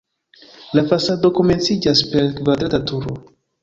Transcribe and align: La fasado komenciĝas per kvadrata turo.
La 0.77 0.85
fasado 0.93 1.31
komenciĝas 1.41 2.05
per 2.11 2.35
kvadrata 2.43 2.85
turo. 2.91 3.21